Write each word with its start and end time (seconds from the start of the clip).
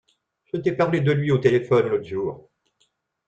Je 0.51 0.57
t’ai 0.57 0.71
parlé 0.71 0.99
de 1.01 1.11
lui 1.11 1.29
au 1.29 1.37
téléphone 1.37 1.89
l’autre 1.89 2.07
jour. 2.07 2.49